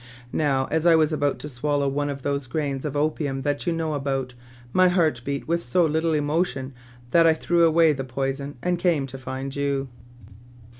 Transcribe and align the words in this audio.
Now, 0.33 0.65
as 0.71 0.87
I 0.87 0.95
was 0.95 1.13
about 1.13 1.37
to 1.41 1.47
swallow 1.47 1.87
one 1.87 2.09
of 2.09 2.23
those 2.23 2.47
grains 2.47 2.85
of 2.85 2.97
opium 2.97 3.43
that 3.43 3.67
you 3.67 3.71
know 3.71 3.93
about, 3.93 4.33
my 4.73 4.87
heart 4.87 5.21
beat 5.23 5.47
with 5.47 5.61
so 5.61 5.85
little 5.85 6.13
emotion 6.15 6.73
that 7.11 7.27
I 7.27 7.35
threw 7.35 7.63
away 7.65 7.93
the 7.93 8.03
poison, 8.03 8.55
and 8.63 8.79
came 8.79 9.05
to 9.05 9.17
find 9.19 9.55
you." 9.55 9.89